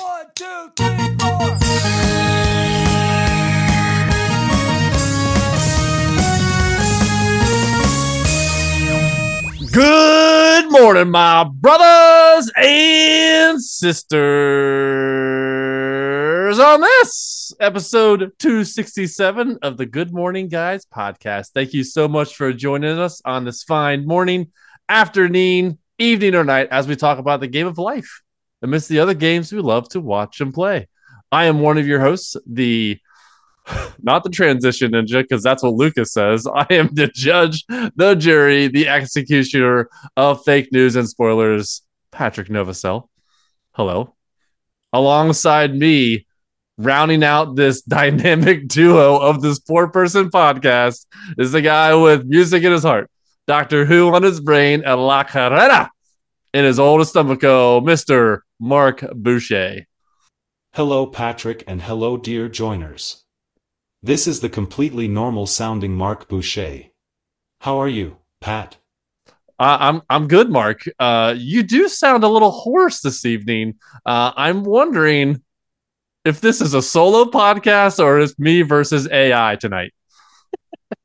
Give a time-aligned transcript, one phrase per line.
[0.00, 1.58] One, two, three, four.
[9.72, 14.18] Good morning, my brothers and sisters.
[16.60, 21.50] On this episode 267 of the Good Morning Guys podcast.
[21.50, 24.52] Thank you so much for joining us on this fine morning,
[24.88, 28.22] afternoon, evening, or night as we talk about the game of life
[28.62, 30.88] amidst the other games we love to watch and play.
[31.30, 32.98] I am one of your hosts, the
[34.00, 36.46] not the transition ninja, because that's what Lucas says.
[36.54, 43.08] I am the judge, the jury, the executioner of fake news and spoilers, Patrick Novacell.
[43.72, 44.14] Hello.
[44.92, 46.26] Alongside me,
[46.78, 52.64] rounding out this dynamic duo of this four person podcast, is the guy with music
[52.64, 53.10] in his heart,
[53.46, 55.90] Doctor Who on his brain, and La Carrera
[56.54, 58.40] in his oldest stomacho, oh, Mr.
[58.60, 59.86] Marc Boucher.
[60.74, 63.24] Hello, Patrick, and hello, dear joiners.
[64.02, 66.84] This is the completely normal sounding Marc Boucher.
[67.60, 68.76] How are you, Pat?
[69.58, 70.84] Uh, I'm I'm good, Marc.
[70.98, 73.74] Uh, you do sound a little hoarse this evening.
[74.06, 75.42] Uh, I'm wondering
[76.24, 79.92] if this is a solo podcast or is me versus AI tonight.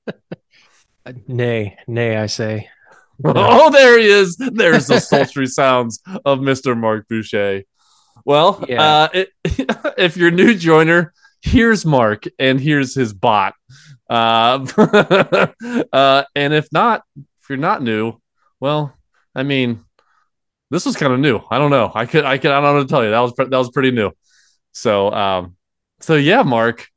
[1.28, 2.70] Nay, nay, I say.
[3.26, 4.36] Oh, there he is.
[4.38, 6.78] There's the sultry sounds of Mr.
[6.78, 7.64] Marc Boucher.
[8.26, 8.82] Well, Yeah.
[8.84, 9.30] uh, it,
[9.98, 13.54] if you're a new joiner, here's Marc and here's his bot.
[14.10, 14.66] Uh,
[15.92, 17.04] uh, and if not,
[17.42, 18.14] if you're not new,
[18.60, 18.94] well,
[19.36, 19.84] I mean,
[20.72, 21.40] this was kind of new.
[21.50, 21.92] I don't know.
[21.94, 23.12] I could, I could, I don't know to tell you.
[23.12, 24.12] That was, that was pretty new.
[24.72, 25.56] So, um,
[26.02, 26.88] so yeah, Marc,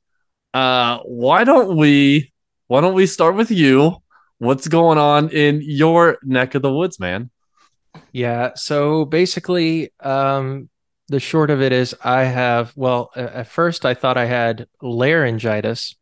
[0.54, 2.32] uh, why don't we,
[2.68, 3.96] why don't we start with you?
[4.38, 7.30] What's going on in your neck of the woods, man?
[8.12, 10.68] Yeah, so basically, um,
[11.08, 15.94] the short of it is I have, well, at first I thought I had laryngitis.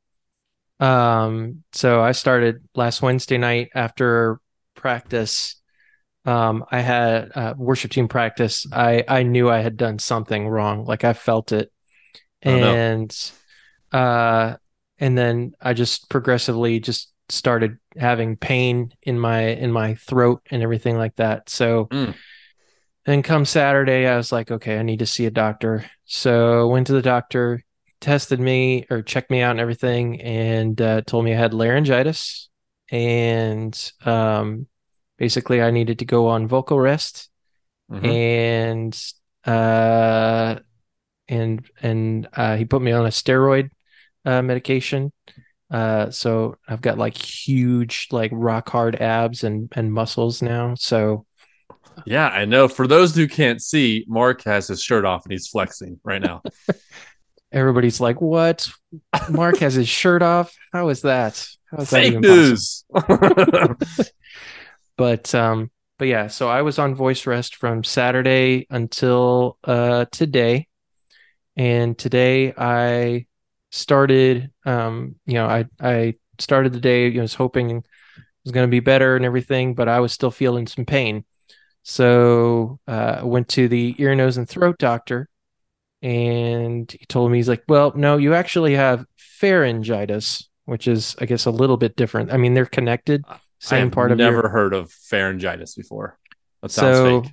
[0.81, 4.41] Um, so I started last Wednesday night after
[4.75, 5.57] practice.
[6.25, 8.67] Um, I had uh, worship team practice.
[8.73, 11.71] I I knew I had done something wrong, like I felt it.
[12.45, 12.75] Oh, no.
[12.75, 13.33] And
[13.93, 14.57] uh
[14.99, 20.63] and then I just progressively just started having pain in my in my throat and
[20.63, 21.49] everything like that.
[21.49, 22.15] So Mm.
[23.07, 25.85] then come Saturday, I was like, okay, I need to see a doctor.
[26.05, 27.63] So went to the doctor,
[28.01, 32.49] tested me or checked me out and everything, and uh, told me I had laryngitis,
[32.91, 34.67] and um,
[35.19, 37.31] basically I needed to go on vocal rest
[37.91, 38.05] Mhm.
[38.05, 39.03] and
[39.47, 40.59] uh
[41.29, 43.69] and and uh he put me on a steroid
[44.25, 45.13] uh medication
[45.71, 51.27] uh so I've got like huge like rock hard abs and and muscles now so
[52.07, 52.67] Yeah, I know.
[52.67, 56.43] For those who can't see, Marc has his shirt off and he's flexing right now.
[57.55, 58.69] everybody's like what
[59.31, 62.85] Marc has his shirt off how is that how is that Fake even news.
[64.97, 70.67] but um but yeah so i was on voice rest from saturday until uh today
[71.57, 73.25] and today i
[73.75, 77.85] started um you know i i started the day you know, was hoping it
[78.45, 81.25] was going to be better and everything but i was still feeling some pain
[81.83, 85.29] so uh i went to the ear nose and throat doctor
[86.03, 91.25] and he told me he's like well no you actually have pharyngitis which is i
[91.25, 93.25] guess a little bit different i mean they're connected
[93.65, 96.19] same part of never your heard of pharyngitis before.
[96.61, 97.33] That sounds So- fake.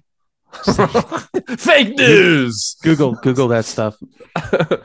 [1.59, 2.77] fake news.
[2.83, 3.97] Google Google that stuff.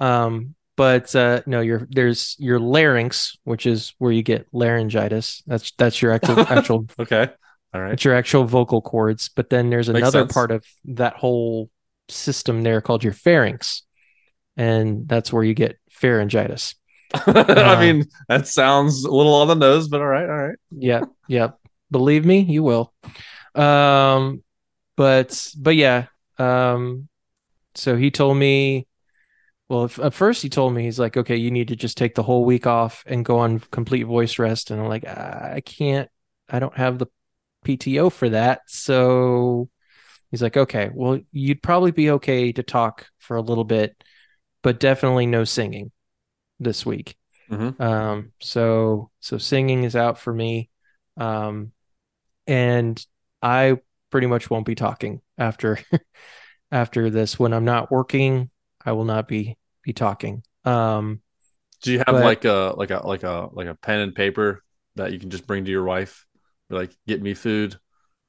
[0.00, 5.42] Um, but uh, no, your there's your larynx, which is where you get laryngitis.
[5.46, 7.28] That's that's your actual actual okay.
[7.74, 7.90] All right.
[7.90, 9.28] that's your actual vocal cords.
[9.28, 10.32] But then there's Makes another sense.
[10.32, 11.68] part of that whole
[12.08, 13.82] system there called your pharynx,
[14.56, 16.76] and that's where you get pharyngitis.
[17.12, 20.30] I mean, that sounds a little on the nose, but all right.
[20.30, 20.56] All right.
[20.70, 21.50] yeah, yeah.
[21.90, 22.94] Believe me, you will.
[23.54, 24.42] Um,
[24.96, 26.06] but but yeah.
[26.38, 27.06] Um,
[27.74, 28.86] so he told me.
[29.70, 32.16] Well, if, at first he told me he's like, okay, you need to just take
[32.16, 36.10] the whole week off and go on complete voice rest, and I'm like, I can't.
[36.48, 37.06] I don't have the
[37.64, 38.62] PTO for that.
[38.66, 39.68] So
[40.32, 43.94] he's like, okay, well, you'd probably be okay to talk for a little bit,
[44.64, 45.92] but definitely no singing
[46.58, 47.16] this week.
[47.48, 47.80] Mhm.
[47.80, 50.68] Um, so so singing is out for me.
[51.16, 51.70] Um,
[52.48, 53.06] and
[53.40, 53.78] I
[54.10, 55.78] pretty much won't be talking after
[56.72, 57.38] after this.
[57.38, 58.50] When I'm not working,
[58.84, 60.42] I will not be be talking.
[60.64, 61.20] Um,
[61.82, 64.62] Do you have But- like a like a like a like a pen and paper
[64.96, 66.26] that you can just bring to your wife?
[66.68, 67.78] Be like, get me food,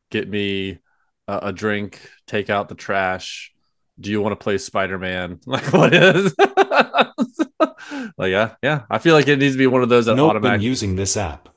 [0.10, 0.80] get me
[1.28, 3.52] a, a drink, take out the trash,
[4.00, 5.40] do you want to play Spider-Man?
[5.46, 6.34] Like what is?
[8.18, 8.84] like yeah, yeah.
[8.90, 11.18] I feel like it needs to be one of those that Nope, been using this
[11.18, 11.50] app.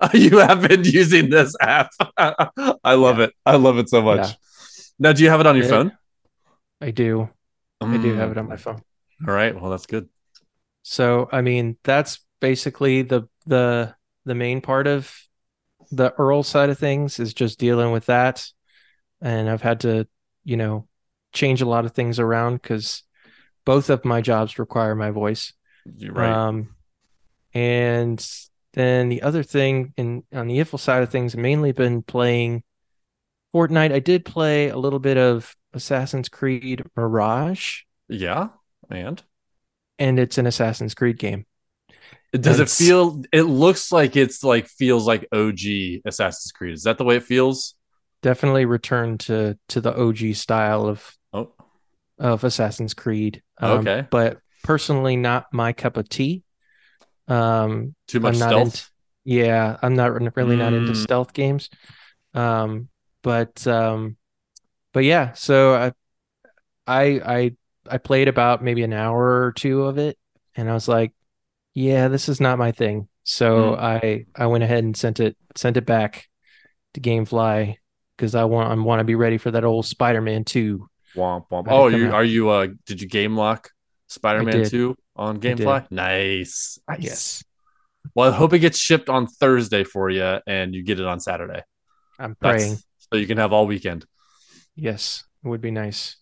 [0.14, 1.90] you have been using this app.
[2.16, 3.32] I love it.
[3.44, 4.28] I love it so much.
[4.28, 4.32] Yeah.
[5.00, 5.70] Now, do you have it on your Yeah.
[5.70, 5.92] phone?
[6.80, 7.28] I do.
[7.80, 8.82] I do have Mm, it on my phone.
[9.26, 9.58] All right.
[9.58, 10.08] Well, that's good.
[10.82, 13.94] So I mean, that's basically the the
[14.24, 15.12] the main part of
[15.90, 18.46] the IRL side of things is just dealing with that.
[19.20, 20.06] And I've had to,
[20.44, 20.86] you know,
[21.32, 23.02] change a lot of things around because
[23.64, 25.52] both of my jobs require my voice.
[25.96, 26.30] You're right.
[26.30, 26.74] Um,
[27.54, 28.24] and
[28.74, 32.62] then the other thing in on the IFL side of things, mainly been playing
[33.54, 33.92] Fortnite.
[33.92, 38.48] I did play a little bit of Assassin's Creed Mirage, yeah.
[38.90, 39.22] And
[39.98, 41.44] and it's an Assassin's Creed game.
[42.32, 43.22] does it feel?
[43.32, 46.74] It looks like it's like feels like OG Assassin's Creed.
[46.74, 47.74] Is that the way it feels?
[48.22, 51.52] Definitely return to to the OG style of Oh,
[52.18, 53.42] of Assassin's Creed.
[53.58, 54.06] Um, Okay.
[54.10, 56.42] but personally, not my cup of tea.
[57.28, 58.64] Um, too much stealth.
[58.66, 58.86] into-
[59.24, 60.96] yeah, I'm not really not into Mm.
[60.96, 61.68] stealth games.
[62.34, 62.88] Um,
[63.22, 64.16] but um,
[64.92, 65.92] but yeah, so I
[66.86, 67.56] I I
[67.90, 70.18] I played about maybe an hour or two of it,
[70.54, 71.12] and I was like,
[71.74, 73.08] yeah, this is not my thing.
[73.24, 73.78] So Mm.
[73.78, 76.28] I I went ahead and sent it sent it back
[76.94, 77.76] to GameFly
[78.16, 80.88] because I want I want to be ready for that old Spider-Man 2.
[81.16, 81.66] Womp womp.
[81.68, 82.48] Oh, you are you?
[82.50, 83.70] Uh, did you game lock
[84.08, 84.64] Spider-Man.
[84.68, 85.40] Two on.
[85.40, 85.90] GameFly?
[85.90, 86.78] Nice.
[86.88, 86.98] Nice.
[87.00, 87.44] Yes,
[88.14, 91.20] Well, I hope it gets shipped on Thursday for you, and you get it on
[91.20, 91.62] Saturday.
[92.18, 92.76] I'm That's- praying.
[92.98, 94.04] so you can have all weekend.
[94.74, 96.16] Yes, it would be nice.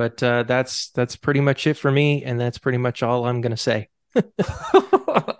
[0.00, 3.42] But uh, that's that's pretty much it for me, and that's pretty much all I'm
[3.42, 3.90] gonna say.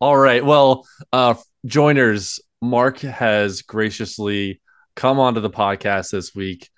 [0.00, 0.42] All right.
[0.42, 1.34] Well, uh,
[1.66, 4.62] joiners, Marc has graciously
[4.96, 6.70] come onto the podcast this week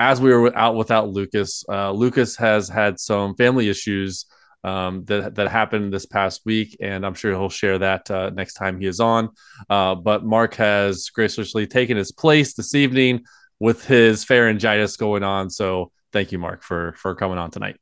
[0.00, 1.66] as we were out without Lucas.
[1.68, 4.24] Uh, Lucas has had some family issues
[4.64, 8.54] um, that that happened this past week, and I'm sure he'll share that uh, next
[8.54, 9.28] time he is on.
[9.68, 13.26] Uh, but Marc has graciously taken his place this evening
[13.60, 15.50] with his pharyngitis going on.
[15.50, 17.76] So thank you, Marc, for for coming on tonight.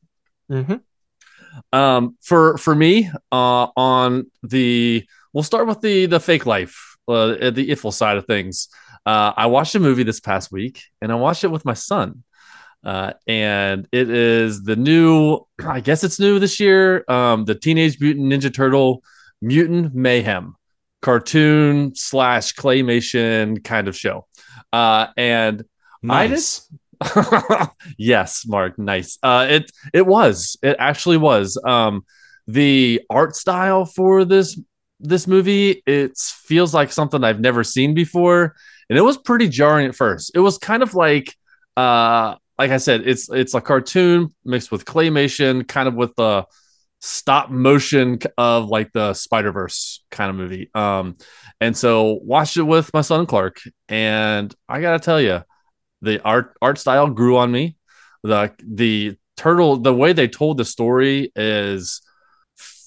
[0.51, 0.75] hmm
[1.73, 7.51] Um, for for me, uh, on the we'll start with the the fake life, uh,
[7.51, 8.69] the IFL side of things.
[9.07, 12.25] Uh, I watched a movie this past week, and I watched it with my son.
[12.85, 17.05] Uh, and it is the new, I guess it's new this year.
[17.09, 19.05] Um, the Teenage Mutant Ninja Turtle
[19.41, 20.57] Mutant Mayhem
[21.01, 24.27] cartoon slash claymation kind of show.
[24.73, 25.65] Uh, and
[26.09, 26.69] I did- Nice.
[27.99, 29.19] yes, Marc, nice.
[29.23, 30.57] Uh it it was.
[30.63, 31.61] It actually was.
[31.65, 32.05] Um
[32.47, 34.59] the art style for this
[35.01, 38.55] this movie, it feels like something I've never seen before
[38.89, 40.33] and it was pretty jarring at first.
[40.35, 41.35] It was kind of like
[41.77, 46.47] uh like I said, it's it's a cartoon mixed with claymation, kind of with the
[47.01, 50.71] stop motion of like the Spider-Verse kind of movie.
[50.75, 51.17] Um
[51.61, 55.43] and so watched it with my son Clark and I got to tell you
[56.03, 57.77] the art art style grew on me.
[58.23, 62.03] The the turtle the way they told the story is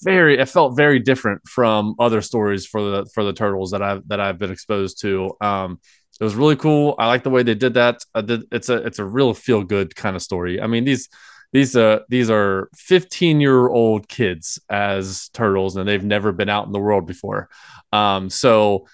[0.03, 4.07] very it felt very different from other stories for the for the turtles that I've
[4.07, 5.33] that I've been exposed to.
[5.41, 5.79] Um
[6.19, 6.95] it was really cool.
[6.97, 8.00] I like the way they did that.
[8.25, 10.62] Did, it's a it's a real feel good kind of story.
[10.62, 11.09] I mean these
[11.51, 16.67] these uh these are 15 year old kids as turtles and they've never been out
[16.67, 17.50] in the world before.
[17.91, 18.86] Um so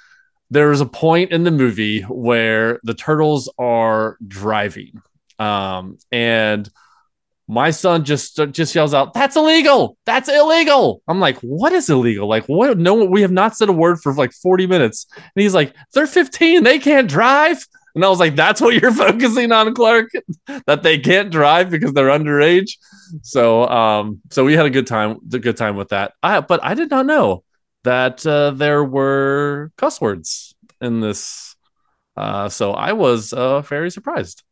[0.52, 5.02] there's a point in the movie where the turtles are driving
[5.40, 6.70] um and
[7.52, 9.98] my son just just yells out that's illegal!
[10.06, 11.02] That's illegal!
[11.08, 12.30] I'm like what is illegal?
[12.30, 15.06] Like what no we have not said a word for like 40 minutes.
[15.18, 17.68] And he's like they're 15 they can't drive!
[17.94, 20.12] And i was like that's what you're focusing on clark?
[20.66, 22.78] That they can't drive because they're underage?
[23.22, 26.14] So um so we had a good time a good time with that.
[26.24, 27.44] I but i did not know
[27.84, 31.56] that uh, there were cuss words in this.
[32.16, 34.44] Uh, so I was uh, very surprised.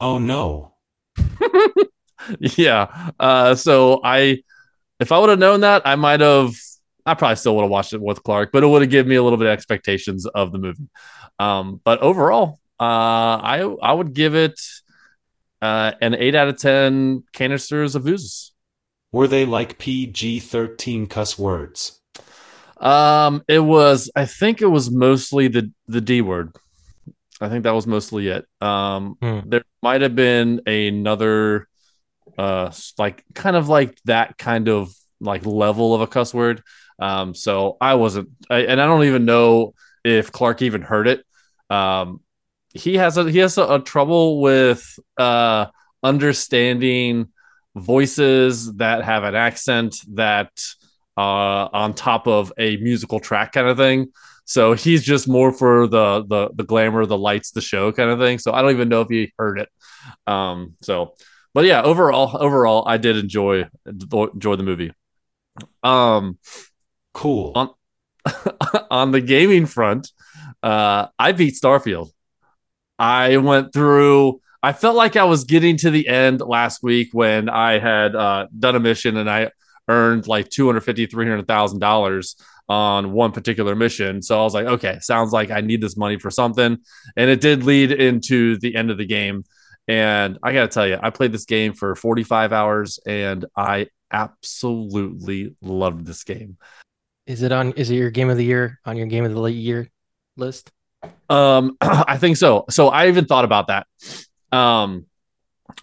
[0.00, 0.74] Oh no.
[2.38, 3.10] yeah.
[3.18, 4.42] Uh, so I,
[5.00, 6.54] if I would have known that, I might have.
[7.04, 9.16] I probably still would have watched it with Clark, but it would have given me
[9.16, 10.88] a little bit of expectations of the movie.
[11.40, 14.60] Um, but overall, uh, I I would give it
[15.60, 18.52] uh, an eight out of ten canisters of oozes.
[19.10, 22.01] Were they like PG 13 cuss words?
[22.82, 24.10] Um, it was.
[24.16, 26.52] I think it was mostly the the D word.
[27.40, 28.46] I think that was mostly it.
[28.60, 29.40] Um, Hmm.
[29.48, 31.66] there might have been another,
[32.38, 36.62] uh, like kind of like that kind of like level of a cuss word.
[37.00, 39.74] Um, so I wasn't, I, and I don't even know
[40.04, 41.24] if Clark even heard it.
[41.70, 42.20] Um,
[42.74, 45.66] he has a he has a, a trouble with uh
[46.02, 47.28] understanding
[47.76, 50.50] voices that have an accent that
[51.16, 54.08] uh on top of a musical track kind of thing.
[54.44, 58.18] So he's just more for the the the glamour, the lights, the show kind of
[58.18, 58.38] thing.
[58.38, 59.68] So I don't even know if he heard it.
[60.26, 61.14] Um so
[61.54, 64.92] but yeah, overall overall I did enjoy enjoy the movie.
[65.82, 66.38] Um
[67.14, 67.52] Cool.
[67.54, 67.70] On-
[68.90, 70.10] on the gaming front,
[70.62, 72.10] uh, I beat Starfield.
[72.98, 74.40] I went through.
[74.62, 78.46] I felt like I was getting to the end last week when I had uh,
[78.56, 79.50] done a mission and I
[79.92, 82.36] earned like two hundred fifty, three hundred thousand dollars
[82.68, 84.22] on one particular mission.
[84.22, 86.78] So I was like, okay, sounds like I need this money for something,
[87.16, 89.44] and it did lead into the end of the game.
[89.88, 93.44] And I got to tell you, I played this game for forty five hours, and
[93.56, 96.56] I absolutely loved this game.
[97.26, 97.72] Is it on?
[97.72, 99.90] Is it your game of the year on your game of the year
[100.36, 100.70] list?
[101.28, 102.64] Um, I think so.
[102.70, 103.86] So I even thought about that.
[104.50, 105.06] Um,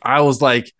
[0.01, 0.71] I was like,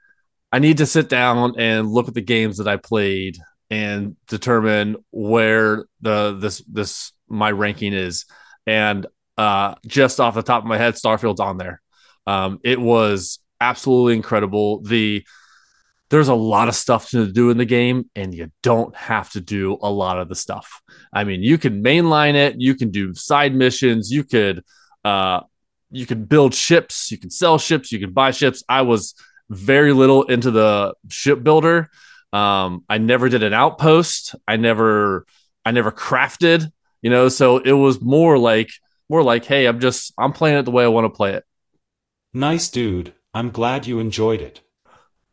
[0.52, 3.38] I need to sit down and look at the games that I played
[3.70, 8.26] and determine where the this this my ranking is.
[8.66, 9.06] And
[9.38, 11.82] uh, just off the top of my head, Starfield's on there.
[12.28, 14.82] Um, it was absolutely incredible.
[14.82, 15.26] The
[16.10, 19.42] there's a lot of stuff to do in the game, and you don't have to
[19.42, 20.82] do a lot of the stuff.
[21.14, 24.64] I mean, you can mainline it, you can do side missions, you could
[25.06, 25.42] uh
[25.92, 28.64] you can build ships, you can sell ships, you can buy ships.
[28.68, 29.16] I was
[29.50, 31.90] very little into the shipbuilder.
[32.32, 34.36] Um, I never did an outpost.
[34.48, 35.26] I never
[35.66, 38.70] I never crafted, you know, so it was more like
[39.10, 41.44] more like, hey, I'm just I'm playing it the way I want to play it.
[42.34, 43.14] Nice dude.
[43.34, 44.62] I'm glad you enjoyed it.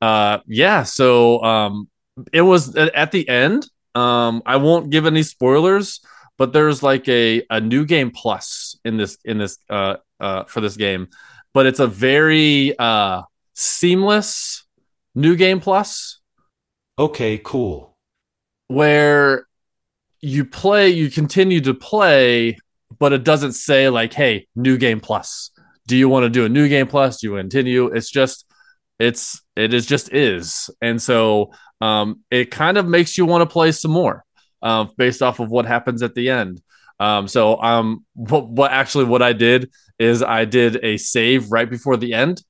[0.00, 1.88] Uh yeah, so um
[2.32, 3.66] it was at the end.
[3.94, 6.00] Um I won't give any spoilers,
[6.38, 10.62] but there's like a a new game plus in this in this uh uh for
[10.62, 11.08] this game,
[11.52, 13.22] but it's a very uh
[13.56, 14.64] seamless
[15.14, 16.20] new game plus.
[16.98, 17.96] Okay, cool.
[18.68, 19.46] where
[20.20, 22.56] you play you continue to play
[22.98, 25.50] but it doesn't say like hey new game plus.
[25.86, 27.20] Do you want to do a new game plus?
[27.20, 27.86] Do you want to continue?
[27.86, 28.46] It's just
[28.98, 30.70] it's it is just is.
[30.82, 34.24] And so um it kind of makes you want to play some more
[34.62, 36.60] uh, based off of what happens at the end.
[36.98, 41.68] Um so um what, what actually what i did is i did a save right
[41.70, 42.42] before the end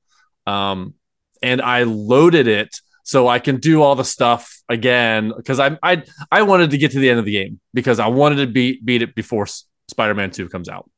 [0.46, 0.94] um
[1.42, 2.76] and i loaded it
[3.06, 6.90] so I can do all the stuff again because I I I wanted to get
[6.90, 9.64] to the end of the game because I wanted to beat beat it before S-
[9.88, 10.90] Spider-Man 2 comes out.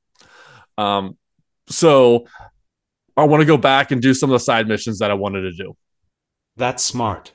[0.78, 1.18] Um
[1.68, 2.26] so
[3.14, 5.42] I want to go back and do some of the side missions that I wanted
[5.42, 5.76] to do.
[6.56, 7.34] That's smart.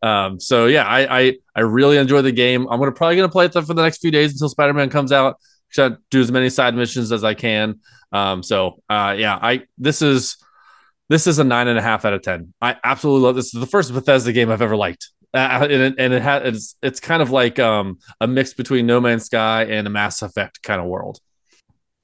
[0.00, 2.68] Um so yeah, I I I really enjoy the game.
[2.70, 5.38] I'm gonna probably gonna play it for the next few days until Spider-Man comes out.
[5.74, 7.80] To do as many side missions as I can.
[8.12, 10.36] Um so uh yeah, I this is
[11.08, 12.52] this is a nine and a half out of ten.
[12.60, 13.46] I absolutely love this.
[13.46, 16.42] This is the first Bethesda game I've ever liked, uh, and it, and it has
[16.54, 20.22] it's it's kind of like um, a mix between No Man's Sky and a Mass
[20.22, 21.20] Effect kind of world.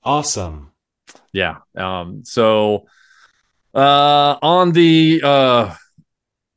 [0.03, 0.73] Awesome.
[1.33, 1.59] Yeah.
[1.77, 2.25] Um.
[2.25, 2.87] So,
[3.75, 5.75] uh, on the uh,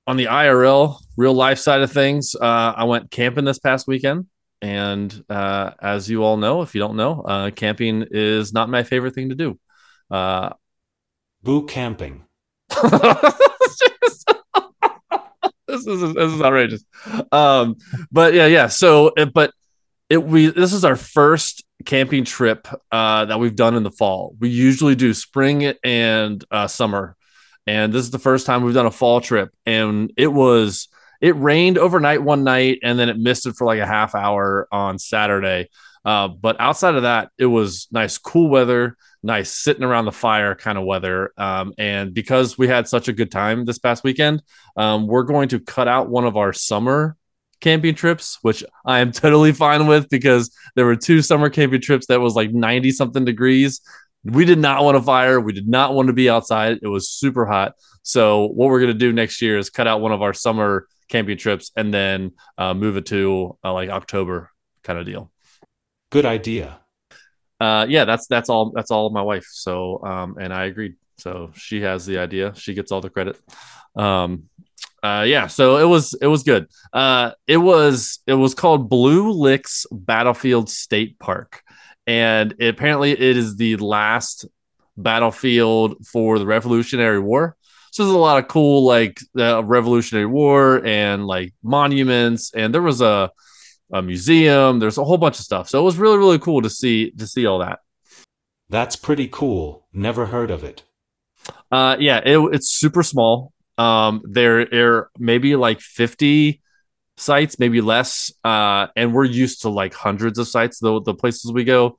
[0.05, 4.27] on the IRL real life side of things, uh, I went camping this past weekend.
[4.61, 8.83] And uh, as you all know, if you don't know, uh, camping is not my
[8.83, 9.59] favorite thing to do.
[10.09, 10.53] Uh,
[11.43, 12.26] Boo camping.
[15.67, 16.83] This is this is outrageous.
[17.31, 17.75] Um,
[18.11, 18.67] but yeah, yeah.
[18.67, 19.51] So, but
[20.09, 24.35] it we this is our first camping trip uh, that we've done in the fall.
[24.39, 27.15] We usually do spring and uh, summer,
[27.65, 29.53] and this is the first time we've done a fall trip.
[29.65, 30.87] And it was
[31.21, 34.99] it rained overnight one night, and then it misted for like a half hour on
[34.99, 35.69] Saturday.
[36.05, 38.95] Uh, but outside of that, it was nice, cool weather,
[39.27, 41.31] nice sitting around the fire kind of weather.
[41.37, 44.41] Um, and because we had such a good time this past weekend,
[44.75, 47.15] um, we're going to cut out one of our summer
[47.59, 52.07] camping trips, which I am totally fine with because there were two summer camping trips
[52.07, 53.81] that was like 90 something degrees.
[54.23, 55.39] We did not want a fire.
[55.39, 56.79] We did not want to be outside.
[56.81, 57.73] It was super hot.
[58.01, 60.87] So, what we're going to do next year is cut out one of our summer
[61.07, 64.49] camping trips and then uh, move it to uh, like October
[64.83, 65.31] kind of deal
[66.09, 66.79] Good idea.
[67.59, 69.47] Uh yeah that's that's all that's all my wife.
[69.49, 70.95] So um and i agreed.
[71.17, 72.53] So she has the idea.
[72.55, 73.39] She gets all the credit.
[73.95, 74.43] Um
[75.03, 76.67] uh yeah so it was it was good.
[76.93, 81.61] Uh it was it was called blue licks battlefield state park.
[82.05, 84.45] And apparently it is the last
[84.95, 87.55] battlefield for the revolutionary war.
[87.91, 92.53] So there's a lot of cool like uh, revolutionary war and like monuments.
[92.53, 93.31] And there was a
[93.93, 96.69] a museum there's a whole bunch of stuff so it was really really cool to
[96.69, 97.79] see to see all that
[98.69, 99.85] That's pretty cool.
[99.93, 100.83] Never heard of it.
[101.71, 103.53] Uh, yeah, it, it's super small.
[103.77, 106.61] Um, there are maybe like 50
[107.15, 108.31] sites, maybe less.
[108.43, 111.97] Uh, and we're used to like hundreds of sites, the, the places we go.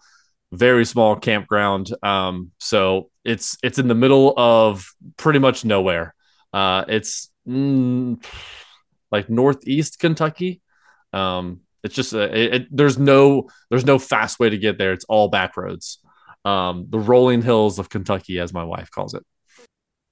[0.52, 1.90] Very small campground.
[2.02, 6.14] Um, so it's it's in the middle of pretty much nowhere.
[6.54, 8.23] Uh, it's mm,
[9.11, 10.62] like northeast Kentucky.
[11.12, 14.92] Um, it's just a, it, it, there's no there's no fast way to get there.
[14.92, 15.99] It's all back roads.
[16.44, 19.25] Um, the rolling hills of Kentucky, as my wife calls it.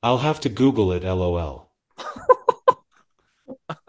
[0.03, 1.71] I'll have to Google it, lol.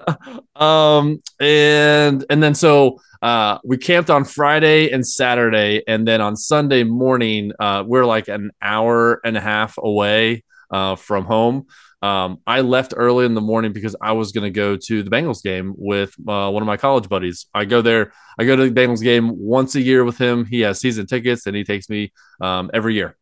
[0.56, 6.36] um, and and then so uh, we camped on Friday and Saturday, and then on
[6.36, 11.68] Sunday morning, uh, we're like an hour and a half away uh, from home.
[12.02, 15.10] Um, I left early in the morning because I was going to go to the
[15.10, 17.48] Bengals game with uh, one of my college buddies.
[17.54, 20.46] I go there, I go to the Bengals game once a year with him.
[20.46, 23.18] He has season tickets and he takes me um, every year.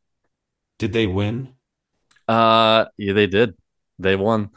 [0.78, 1.54] Did they win?
[2.28, 3.56] Uh, yeah, they did.
[4.00, 4.50] They won.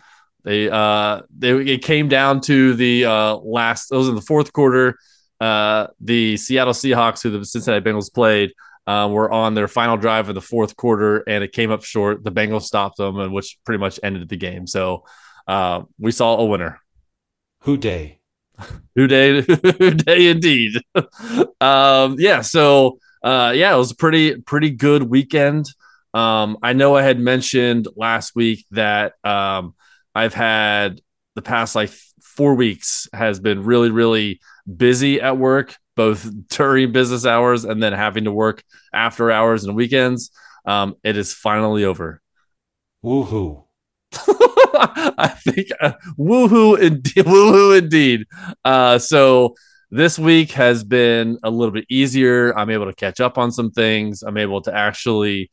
[0.44, 3.92] They uh, they it came down to the uh last.
[3.92, 4.98] It was in the fourth quarter.
[5.40, 8.52] Uh, the Seattle Seahawks, who the Cincinnati Bengals played,
[8.88, 12.24] uh, were on their final drive of the fourth quarter, and it came up short.
[12.24, 14.66] The Bengals stopped them, and which pretty much ended the game.
[14.66, 15.04] So
[15.46, 16.80] uh, we saw a winner.
[17.64, 18.20] Who day?
[18.94, 19.42] Who day?
[19.78, 20.80] Who day indeed.
[21.60, 22.40] um, yeah.
[22.40, 25.66] So uh, yeah, it was a pretty pretty good weekend.
[26.14, 29.74] Um, I know I had mentioned last week that um,
[30.14, 31.02] I've had
[31.34, 31.90] the past like
[32.22, 37.92] four weeks has been really really busy at work both during business hours and then
[37.92, 38.62] having to work
[38.94, 40.30] after hours and weekends.
[40.64, 42.22] Um, it is finally over.
[43.04, 43.64] Woohoo.
[44.14, 47.14] I think uh, woohoo indeed.
[47.26, 48.26] Woohoo indeed.
[48.64, 49.56] Uh, so
[49.90, 52.56] this week has been a little bit easier.
[52.56, 54.22] I'm able to catch up on some things.
[54.22, 55.50] I'm able to actually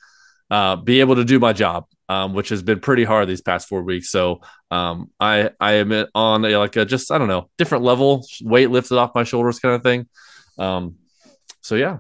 [0.52, 3.68] uh, be able to do my job, um, which has been pretty hard these past
[3.68, 4.12] four weeks.
[4.12, 8.24] So um, I I am on a, like a just I don't know different level,
[8.44, 10.08] weight lifted off my shoulders kind of thing.
[10.58, 10.96] Um,
[11.62, 12.00] so yeah,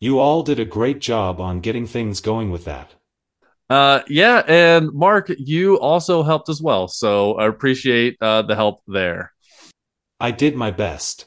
[0.00, 2.94] You all did a great job on getting things going with that.
[3.70, 6.88] uh, yeah, and Marc, you also helped as well.
[6.88, 9.32] So I appreciate uh, the help there.
[10.20, 11.26] I did my best.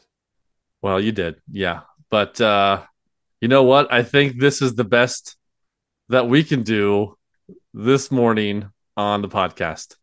[0.82, 1.82] Well, you did, yeah.
[2.10, 2.82] But uh,
[3.42, 3.92] you know what?
[3.94, 5.38] I think this is the best
[6.10, 7.18] that we can do
[7.74, 9.96] this morning on the podcast.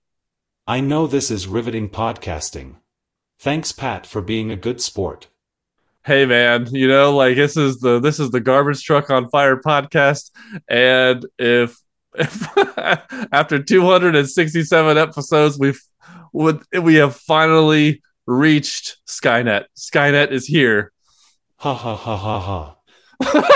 [0.67, 2.77] I know this is riveting podcasting.
[3.41, 5.29] Thanks, Pat, for being a good sport.
[6.05, 9.57] Hey man you know like this is the this is the garbage truck on fire
[9.57, 10.31] podcast.
[10.69, 11.77] And if,
[12.15, 12.49] if
[13.33, 15.81] after 267 episodes we've
[16.33, 19.67] would we have finally reached skynet.
[19.77, 20.93] Skynet is here.
[21.57, 22.75] Ha ha ha ha
[23.21, 23.55] ha.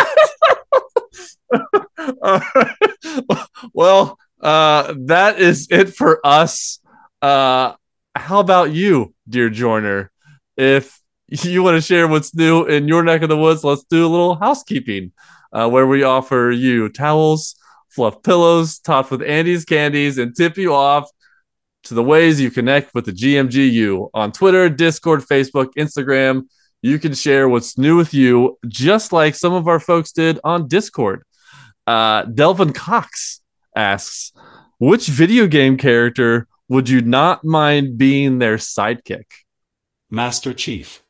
[3.74, 6.80] Well uh that is it for us.
[7.20, 7.74] Uh
[8.14, 10.10] how about you dear joiner?
[10.56, 11.01] If
[11.44, 14.08] you want to share what's new in your neck of the woods, let's do a
[14.08, 15.12] little housekeeping
[15.52, 17.54] uh, where we offer you towels,
[17.88, 21.08] fluff pillows, topped with Andes candies, and tip you off
[21.84, 26.48] to the ways you connect with the GMGU on Twitter, Discord, Facebook, Instagram.
[26.82, 30.68] You can share what's new with you, just like some of our folks did on
[30.68, 31.22] Discord.
[31.86, 33.40] Uh, Delvin Cox
[33.74, 34.32] asks,
[34.78, 39.24] which video game character would you not mind being their sidekick?
[40.10, 41.01] Master Chief.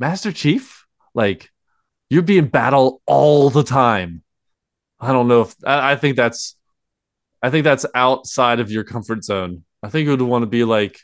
[0.00, 1.50] Master Chief, like
[2.08, 4.22] you'd be in battle all the time.
[4.98, 6.56] I don't know if I, I think that's
[7.42, 9.64] I think that's outside of your comfort zone.
[9.82, 10.98] I think you would want to be like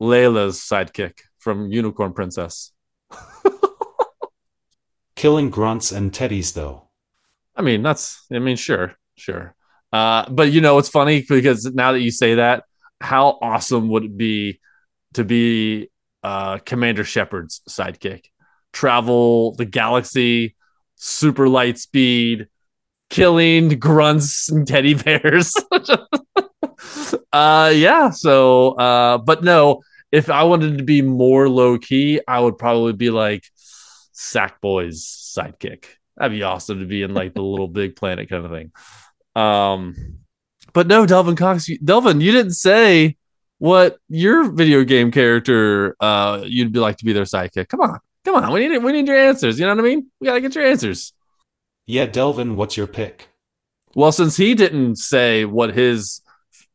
[0.00, 2.72] Layla's sidekick from Unicorn Princess.
[5.16, 6.88] Killing grunts and teddies, though.
[7.54, 9.54] I mean, that's I mean, sure, sure.
[9.92, 12.64] Uh, but you know, it's funny because now that you say that,
[13.00, 14.60] how awesome would it be
[15.14, 15.90] to be
[16.26, 18.24] uh, Commander Shepard's sidekick?
[18.72, 20.56] Travel the galaxy,
[20.96, 22.48] super light speed,
[23.10, 25.54] killing grunts and teddy bears.
[27.32, 28.10] uh, yeah.
[28.10, 32.92] So, uh, but no, if I wanted to be more low key, I would probably
[32.92, 33.44] be like
[34.12, 35.84] Sackboy's sidekick.
[36.16, 38.72] That'd be awesome to be in like the little big planet kind of thing.
[39.40, 40.18] Um,
[40.72, 43.16] but no, Delvin Cox, Delvin, you didn't say
[43.58, 47.68] what your video game character uh you'd be like to be their sidekick.
[47.68, 49.58] Come on, come on, we need we need your answers.
[49.58, 50.10] You know what I mean?
[50.20, 51.12] We gotta get your answers.
[51.86, 53.28] Yeah, Delvin, what's your pick?
[53.94, 56.20] Well, since he didn't say what his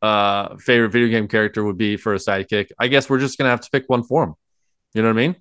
[0.00, 3.50] uh favorite video game character would be for a sidekick, I guess we're just gonna
[3.50, 4.34] have to pick one for him.
[4.94, 5.36] You know what I mean?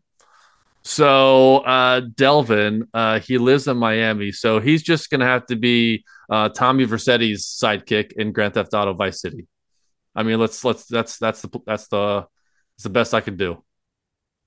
[0.83, 6.03] So uh Delvin, uh he lives in Miami, so he's just gonna have to be
[6.29, 9.47] uh Tommy Vercetti's sidekick in Grand Theft Auto Vice City.
[10.15, 12.27] I mean, let's let's that's that's the that's the
[12.77, 13.63] that's the best I could do.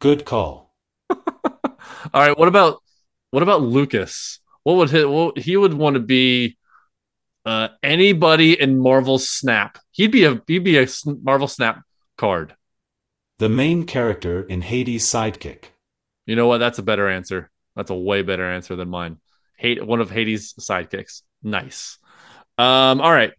[0.00, 0.74] Good call.
[1.10, 1.16] All
[2.14, 2.82] right, what about
[3.30, 4.40] what about Lucas?
[4.62, 6.56] What would he, what, he would want to be?
[7.46, 9.78] Uh, anybody in Marvel Snap?
[9.90, 11.82] He'd be a he'd be a Marvel Snap
[12.16, 12.56] card.
[13.38, 15.64] The main character in Hades' sidekick.
[16.26, 16.58] You know what?
[16.58, 17.50] That's a better answer.
[17.76, 19.18] That's a way better answer than mine.
[19.56, 21.22] Hate one of Hades' sidekicks.
[21.42, 21.98] Nice.
[22.56, 23.32] Um, all right.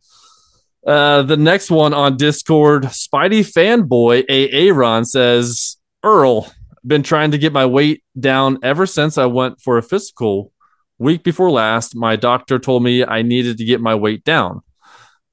[0.85, 6.51] Uh, the next one on Discord, Spidey fanboy Aaron says, IRL,
[6.85, 10.51] been trying to get my weight down ever since I went for a physical.
[10.99, 14.61] Week before last, my doctor told me I needed to get my weight down.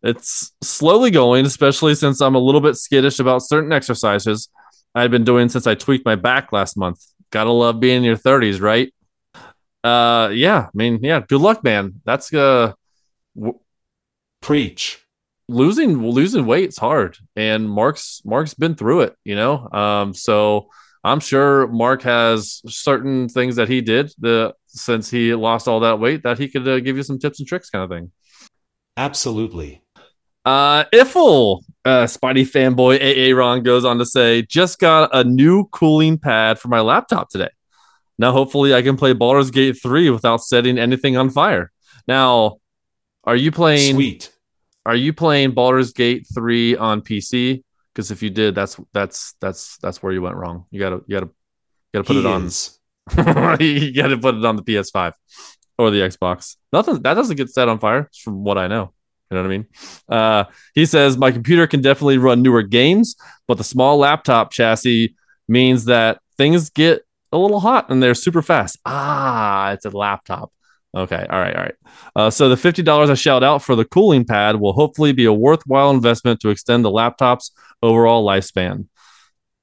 [0.02, 4.48] It's slowly going, especially since I'm a little bit skittish about certain exercises
[4.94, 7.04] I've been doing since I tweaked my back last month.
[7.30, 8.92] Gotta love being in your 30s, right?
[9.84, 10.66] Uh, yeah.
[10.66, 11.20] I mean, yeah.
[11.20, 12.00] Good luck, man.
[12.04, 12.72] That's uh,
[13.36, 13.58] w-
[14.40, 15.01] Preach.
[15.52, 19.16] Losing losing weight's hard, and Marc's Marc's been through it.
[19.24, 20.68] You know, um, so
[21.04, 25.98] I'm sure Marc has certain things that he did the since he lost all that
[25.98, 28.12] weight that he could uh, give you some tips and tricks, kind of thing.
[28.96, 29.82] Absolutely.
[30.44, 36.18] Uh, IFL, uh, Spidey fanboy Aaron goes on to say, just got a new cooling
[36.18, 37.50] pad for my laptop today.
[38.18, 41.72] Now, hopefully, I can play Baldur's Gate 3 without setting anything on fire.
[42.06, 42.58] Now,
[43.24, 43.94] are you playing?
[43.94, 44.32] Sweet.
[44.84, 47.62] Are you playing Baldur's Gate 3 on PC?
[47.94, 50.64] Because if you did, that's that's that's that's where you went wrong.
[50.70, 53.60] You gotta you gotta you gotta put he it on.
[53.60, 55.12] you gotta put it on the PS5
[55.78, 56.56] or the Xbox.
[56.72, 58.92] Nothing that doesn't get set on fire, from what I know.
[59.30, 59.66] You know what I mean?
[60.08, 63.16] Uh, he says my computer can definitely run newer games,
[63.48, 65.14] but the small laptop chassis
[65.48, 68.78] means that things get a little hot and they're super fast.
[68.84, 70.52] Ah, it's a laptop.
[70.94, 71.74] Okay, all right, all right.
[72.14, 75.24] Uh, so the fifty dollars I shelled out for the cooling pad will hopefully be
[75.24, 77.50] a worthwhile investment to extend the laptop's
[77.82, 78.86] overall lifespan.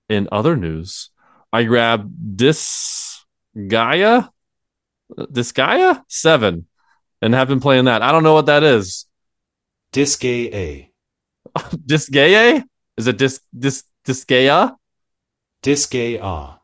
[0.07, 1.11] In other news,
[1.53, 3.23] I grabbed this
[3.67, 4.23] Gaia,
[5.29, 6.65] this Gaia seven,
[7.21, 8.01] and have been playing that.
[8.01, 9.05] I don't know what that is.
[9.91, 10.91] Disgay A.
[11.85, 12.63] Disgaea?
[12.97, 14.75] Is it dis dis Disgaea?
[15.61, 16.59] Disgay Ah.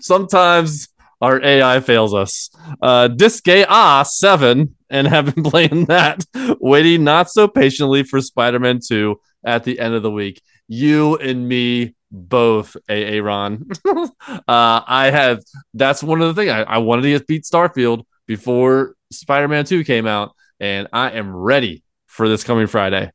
[0.00, 0.88] Sometimes
[1.20, 2.50] our AI fails us.
[2.82, 6.24] Uh, Disgaea 7, and have been playing that,
[6.60, 10.42] waiting not so patiently for Spider Man 2 at the end of the week.
[10.68, 13.68] You and me both, Aaron.
[13.84, 14.06] uh,
[14.48, 15.42] I have,
[15.74, 19.64] that's one of the things I, I wanted to get beat Starfield before Spider Man
[19.64, 23.10] 2 came out, and I am ready for this coming Friday.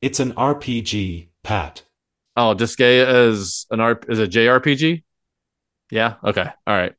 [0.00, 1.82] It's an RPG, Pat.
[2.36, 5.03] Oh, Disgaea is an R is a JRPG.
[5.90, 6.14] Yeah.
[6.24, 6.46] Okay.
[6.66, 6.94] All right.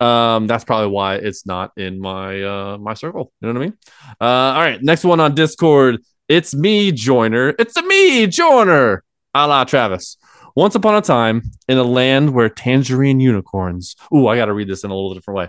[0.00, 3.32] Um, that's probably why it's not in my uh my circle.
[3.40, 3.78] You know what I mean?
[4.20, 4.82] Uh, all right.
[4.82, 6.02] Next one on Discord.
[6.28, 7.54] It's me, Joiner.
[7.58, 9.04] It's a me, Joiner.
[9.34, 10.16] A la Travis.
[10.56, 13.96] Once upon a time, in a land where tangerine unicorns.
[14.14, 15.48] Ooh, I got to read this in a little different way.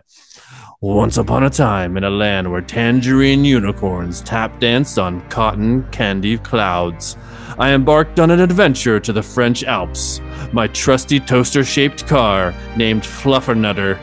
[0.82, 6.39] Once upon a time, in a land where tangerine unicorns tap danced on cotton candy
[6.39, 7.17] clouds,
[7.58, 10.22] I embarked on an adventure to the French Alps.
[10.52, 14.00] My trusty toaster shaped car, named Fluffernutter,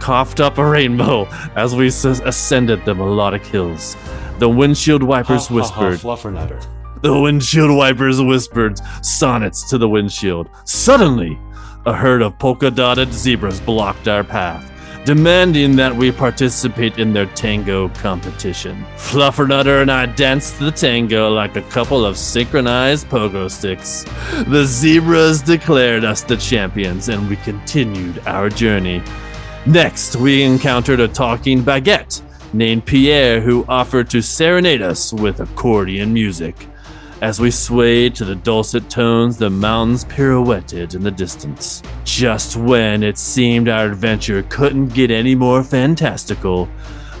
[0.00, 3.96] coughed up a rainbow as we ascended the melodic hills.
[4.38, 6.00] The windshield wipers Ha, ha, ha, whispered.
[6.00, 7.02] Fluffernutter.
[7.02, 10.48] The windshield wipers whispered sonnets to the windshield.
[10.64, 11.38] Suddenly,
[11.86, 14.70] a herd of polka dotted zebras blocked our path,
[15.06, 18.84] demanding that we participate in their tango competition.
[18.96, 24.04] Fluffernutter and I danced the tango like a couple of synchronized pogo sticks.
[24.48, 29.00] The zebras declared us the champions, and we continued our journey.
[29.64, 32.20] Next, we encountered a talking baguette
[32.52, 36.66] named Pierre who offered to serenade us with accordion music.
[37.22, 41.82] As we swayed to the dulcet tones, the mountains pirouetted in the distance.
[42.04, 46.68] Just when it seemed our adventure couldn't get any more fantastical,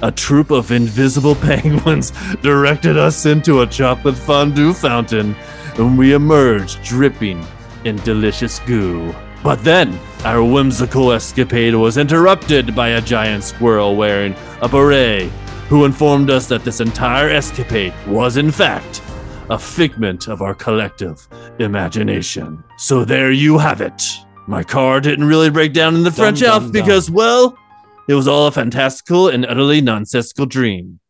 [0.02, 5.34] a troop of invisible penguins directed us into a chocolate fondue fountain,
[5.78, 7.42] and we emerged dripping
[7.84, 9.14] in delicious goo.
[9.42, 15.30] But then, our whimsical escapade was interrupted by a giant squirrel wearing a beret,
[15.70, 19.00] who informed us that this entire escapade was, in fact,
[19.50, 21.26] a figment of our collective
[21.58, 22.62] imagination.
[22.78, 24.02] So there you have it.
[24.48, 27.56] My car didn't really break down in the Dum, French Alps because, well,
[28.08, 31.00] it was all a fantastical and utterly nonsensical dream.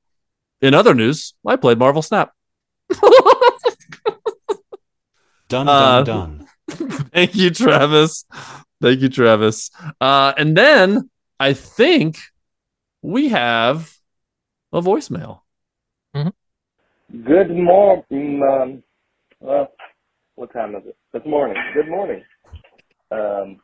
[0.60, 2.32] In other news, I played Marvel Snap.
[5.48, 6.48] Done, Uh, done, done.
[7.12, 8.24] Thank you, Travis.
[8.82, 9.70] Thank you, Travis.
[10.00, 12.18] Uh, and then I think
[13.00, 13.96] we have
[14.72, 15.42] a voicemail.
[17.24, 18.42] Good morning.
[18.48, 18.82] Um,
[19.40, 19.72] well,
[20.36, 20.96] what time is it?
[21.14, 21.56] It's morning.
[21.74, 22.22] Good morning.
[23.12, 23.60] Um,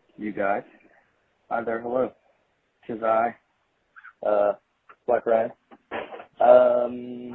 [0.18, 0.62] you guys.
[1.50, 1.80] Hi there.
[1.82, 2.12] Hello.
[2.86, 3.34] Tis I.
[4.26, 4.54] Uh,
[5.06, 5.50] Black Ryan.
[6.40, 7.32] Um,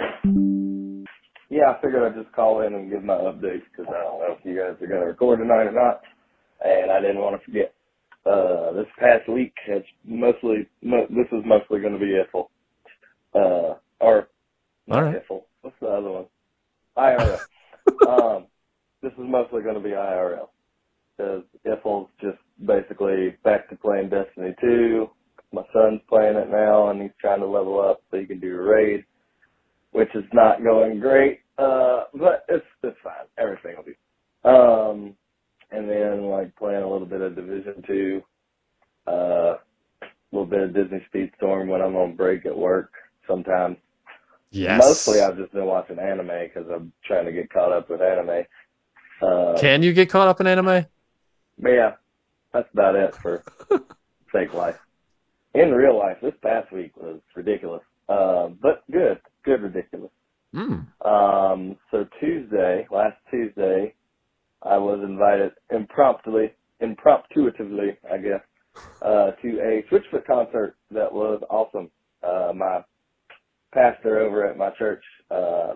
[1.50, 4.36] yeah, I figured I'd just call in and give my updates because I don't know
[4.40, 6.02] if you guys are going to record tonight or not,
[6.66, 7.74] and I didn't want to forget.
[8.26, 12.48] Uh, this past week has mostly, mo- this is mostly going to be IFL.
[13.36, 14.30] Uh, or
[14.92, 15.22] All right.
[15.28, 15.44] IFL.
[15.62, 16.26] What's the other one?
[16.98, 17.40] IRL.
[18.08, 18.48] um,
[19.02, 20.50] this is mostly going to be IRL.
[21.18, 25.10] Because IFL's just basically back to playing Destiny 2.
[25.54, 28.56] My son's playing it now, and he's trying to level up so he can do
[28.58, 29.06] a raid,
[29.92, 31.40] which is not going great.
[31.58, 33.28] Uh, but it's it's fine.
[33.38, 33.98] Everything will be.
[34.44, 35.16] Um,
[35.72, 38.22] and then like playing a little bit of Division Two,
[39.08, 39.56] uh,
[40.02, 42.92] a little bit of Disney Speedstorm when I'm on break at work.
[43.28, 43.78] Sometimes
[44.52, 44.82] Yes.
[44.84, 48.44] Mostly, I've just been watching anime because I'm trying to get caught up with anime.
[49.22, 50.86] Uh, Can you get caught up in anime?
[51.64, 51.94] yeah,
[52.54, 53.44] that's about it for
[54.32, 54.78] fake life.
[55.54, 60.12] In real life, this past week was ridiculous, uh, but good, good ridiculous.
[60.54, 60.86] Mm.
[61.06, 63.94] Um, so Tuesday, last Tuesday,
[64.64, 66.50] I was invited impromptu,
[66.82, 68.42] impromptuatively, I guess,
[69.02, 71.90] uh, to a Switchfoot concert that was awesome.
[72.24, 72.82] Uh, my
[73.74, 75.74] pastor over at my church, uh,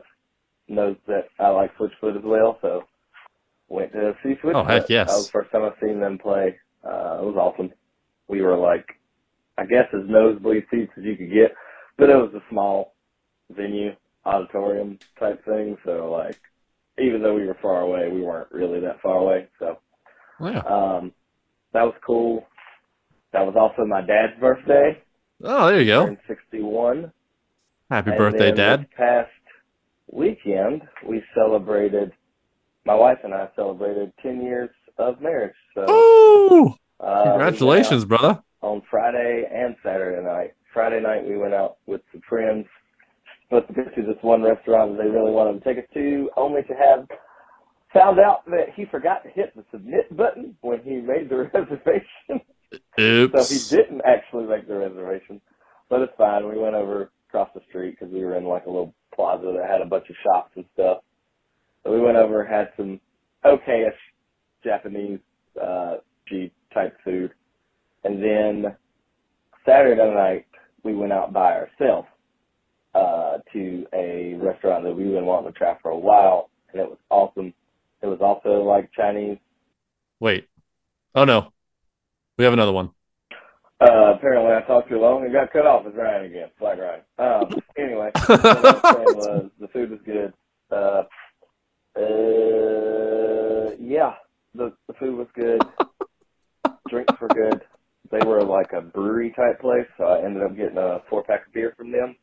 [0.68, 2.84] knows that I like Switchfoot as well, so
[3.70, 4.56] went to see Switchfoot.
[4.56, 5.08] Oh, heck yes.
[5.08, 6.58] That was the first time I've seen them play.
[6.84, 7.72] Uh, it was awesome.
[8.28, 8.86] We were like,
[9.58, 11.54] I guess as nosebleed seats as you could get,
[11.98, 12.94] but it was a small
[13.56, 13.92] venue,
[14.26, 16.40] auditorium type thing, so like,
[16.98, 19.78] even though we were far away, we weren't really that far away, so
[20.42, 20.60] Yeah.
[20.60, 21.12] um,
[21.74, 22.48] that was cool.
[23.34, 25.02] That was also my dad's birthday.
[25.44, 26.06] Oh, there you go.
[26.06, 27.12] Turned 61.
[27.90, 28.82] Happy And birthday, Dad.
[28.82, 29.30] This past
[30.12, 32.12] weekend, we celebrated,
[32.86, 35.54] my wife and I celebrated 10 years of marriage.
[35.76, 38.42] So, Oh, uh, congratulations, brother.
[38.62, 40.54] On Friday and Saturday night.
[40.74, 42.66] Friday night, we went out with some friends,
[43.48, 46.30] supposed to go to this one restaurant that they really wanted to take us to,
[46.36, 47.08] only to have
[47.94, 52.42] found out that he forgot to hit the submit button when he made the reservation.
[53.00, 53.48] Oops.
[53.48, 55.40] So he didn't actually make the reservation,
[55.88, 56.50] but it's fine.
[56.50, 59.70] We went over across the street because we were in like a little plaza that
[59.70, 61.00] had a bunch of shops and stuff.
[61.84, 63.00] So we went over, had some
[63.44, 63.92] okayish
[64.64, 65.20] Japanese
[65.62, 65.96] uh,
[66.74, 67.32] type food,
[68.06, 68.76] and then
[69.66, 70.46] Saturday night
[70.84, 72.08] we went out by ourselves
[72.94, 76.88] uh, to a restaurant that we've been wanting to try for a while, and it
[76.88, 77.54] was awesome.
[78.02, 79.38] It was also like Chinese
[80.22, 80.48] Wait.
[81.14, 81.52] Oh no.
[82.38, 82.92] We have another one.
[83.82, 86.50] Uh, apparently I talked too long and got cut off as Ryan again.
[86.60, 87.02] Black Ryan.
[87.20, 90.34] Um, anyway, was the food was good.
[90.72, 91.04] Uh,
[91.98, 94.14] uh, yeah,
[94.54, 95.62] the, the food was good.
[96.90, 97.62] Drinks were good.
[98.12, 101.48] They were like a brewery type place, so I ended up getting a four pack
[101.48, 102.16] of beer from them.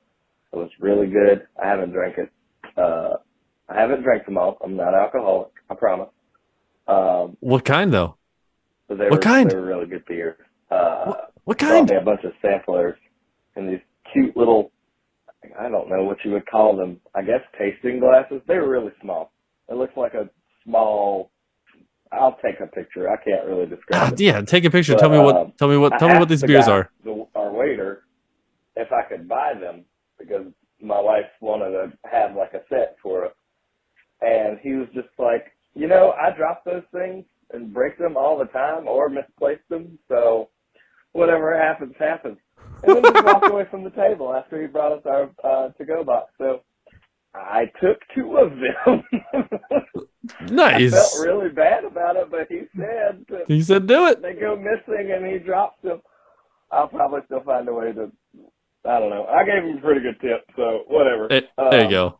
[0.52, 1.46] It was really good.
[1.62, 2.30] I haven't drank it.
[2.76, 3.14] Uh,
[3.68, 4.58] I haven't drank them all.
[4.64, 5.50] I'm not alcoholic.
[5.70, 6.08] I promise.
[6.86, 8.16] Um, What kind though?
[8.88, 9.50] they What were kind?
[9.50, 10.36] they were really good beer.
[10.70, 11.12] Uh,
[11.44, 11.90] What brought kind?
[11.90, 12.96] me a bunch of samplers
[13.56, 13.80] and these
[14.12, 14.70] cute little
[15.58, 17.00] I don't know what you would call them.
[17.16, 18.40] I guess tasting glasses.
[18.46, 19.32] They were really small.
[19.68, 20.30] It looks like a
[20.64, 21.30] small
[22.12, 23.08] I'll take a picture.
[23.10, 24.20] I can't really describe Ah, it.
[24.20, 24.92] yeah, take a picture.
[24.94, 25.34] But, tell me what.
[25.36, 25.98] um, Tell me what.
[25.98, 26.90] Tell me what these the beers guy, are.
[27.04, 28.02] The, our waiter,
[28.76, 29.84] if I could buy them
[30.18, 30.44] because
[30.80, 33.32] my wife wanted to have like a set for us,
[34.20, 38.38] and he was just like, you know, I drop those things and break them all
[38.38, 40.50] the time or misplace them, so
[41.12, 42.36] whatever happens, happens.
[42.84, 46.04] And then just walked away from the table after he brought us our uh, to-go
[46.04, 46.30] box.
[46.38, 46.60] So
[47.34, 49.02] I took two of them.
[50.62, 50.92] I Nice.
[51.14, 54.56] felt really bad about it, but he said that He said, "Do it." they go
[54.56, 56.00] missing and he drops them,
[56.70, 58.10] I'll probably still find a way to.
[58.84, 59.26] I don't know.
[59.26, 61.30] I gave him a pretty good tip, so whatever.
[61.32, 62.18] Eh, there you Um, go.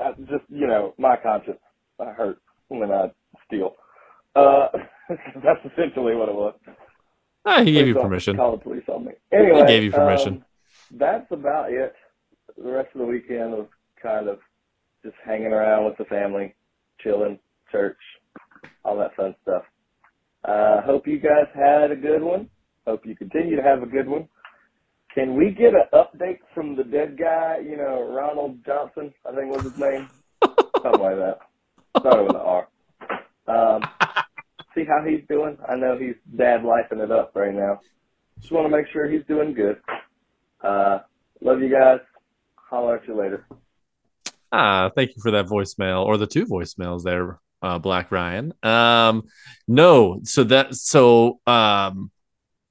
[0.00, 1.58] I just you know, my conscience
[1.98, 3.10] I hurt when I
[3.46, 3.74] steal.
[4.36, 4.68] Uh,
[5.08, 6.54] that's essentially what it was.
[7.44, 8.36] Ah, he gave you Police officer permission.
[8.36, 9.12] Call the police on me.
[9.32, 10.34] Anyway, he gave you permission.
[10.34, 10.44] um,
[10.92, 11.94] that's about it.
[12.56, 13.66] The rest of the weekend was
[14.00, 14.38] kind of
[15.02, 16.54] just hanging around with the family,
[17.00, 17.38] chilling,
[17.70, 17.98] church,
[18.84, 19.62] all that fun stuff.
[20.44, 22.48] Uh, hope you guys had a good one.
[22.86, 24.28] Hope you continue to have a good one.
[25.14, 27.58] Can we get an update from the dead guy?
[27.62, 30.08] You know, Ronald Johnson, I think was his name.
[30.82, 31.38] Something like that.
[31.98, 32.68] Started with an R.
[33.48, 33.82] Um,
[34.74, 35.58] see how he's doing.
[35.68, 37.80] I know he's dad lifing it up right now.
[38.38, 39.80] Just want to make sure he's doing good.
[40.62, 41.00] Uh,
[41.40, 41.98] love you guys.
[42.54, 43.46] Holler at you later.
[44.52, 48.52] Ah, thank you for that voicemail or the two voicemails there, uh, Black Ryan.
[48.62, 49.24] Um,
[49.66, 52.10] no, so that so um,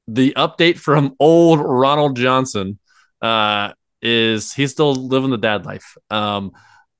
[0.07, 2.79] the update from old Ronald Johnson
[3.21, 5.97] uh, is he's still living the dad life.
[6.09, 6.51] Um,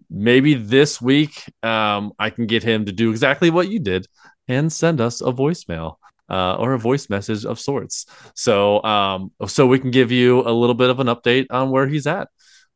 [0.10, 4.08] maybe this week um, I can get him to do exactly what you did
[4.47, 5.95] and send us a voicemail.
[6.32, 10.54] Uh, or a voice message of sorts, so um, so we can give you a
[10.54, 12.28] little bit of an update on where he's at.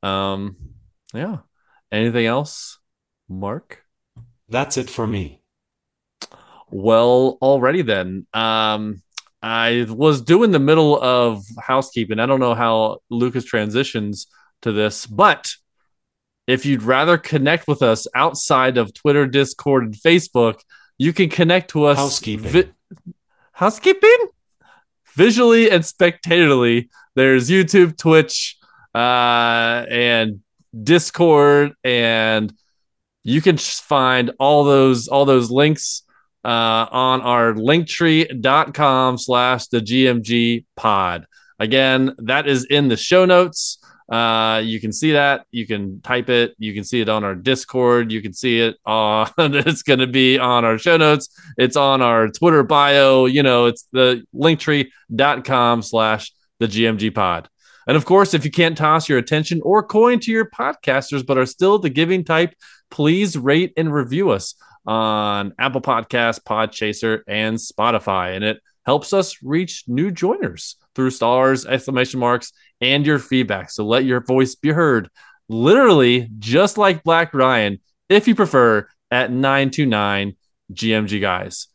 [0.02, 0.58] Um,
[1.14, 1.38] yeah.
[1.92, 2.80] Anything else,
[3.30, 3.83] Marc?
[4.54, 5.42] That's it for me.
[6.70, 8.28] Well, already then.
[8.36, 9.02] Um,
[9.42, 12.20] I was doing the middle of housekeeping.
[12.20, 14.28] I don't know how Lucas transitions
[14.62, 15.52] to this, but
[16.46, 20.60] if you'd rather connect with us outside of Twitter, Discord, and Facebook,
[21.00, 21.98] you can connect to us.
[21.98, 22.52] Housekeeping.
[22.52, 22.74] vi-
[23.54, 24.28] housekeeping?
[25.16, 26.90] Visually and spectatorly.
[27.16, 28.58] There's YouTube, Twitch,
[28.94, 30.42] uh, and
[30.84, 32.54] Discord, and
[33.24, 36.04] you can find all those all those links
[36.46, 41.26] uh, on our linktree.com slash the GMG pod.
[41.60, 43.80] Again, that is in the show notes.
[44.12, 45.46] Uh, you can see that.
[45.52, 46.54] You can type it.
[46.58, 48.12] You can see it on our Discord.
[48.12, 49.30] You can see it on.
[49.38, 51.30] it's going to be on our show notes.
[51.58, 53.26] It's on our Twitter bio.
[53.26, 57.50] You know, it's the linktree.com slash the GMG pod.
[57.88, 61.38] And of course, if you can't toss your attention or coin to your podcasters, but
[61.38, 62.56] are still the giving type,
[62.90, 68.36] please rate and review us on Apple Podcasts, Podchaser, and Spotify.
[68.36, 73.72] And it helps us reach new joiners through stars, exclamation marks, and your feedback.
[73.72, 75.10] So let your voice be heard,
[75.50, 80.36] literally just like Black Ryan, if you prefer, at 929
[80.72, 81.68] GMG Guys.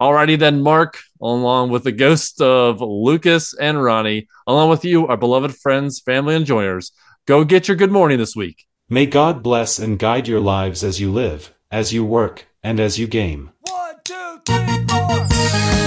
[0.00, 5.16] Alrighty then, Marc, along with the ghost of Lucas and Ronnie, along with you, our
[5.16, 6.92] beloved friends, family, and joiners,
[7.26, 8.66] go get your good morning this week.
[8.90, 12.98] May God bless and guide your lives as you live, as you work, and as
[12.98, 13.52] you game.
[13.62, 15.85] One, two, three, four.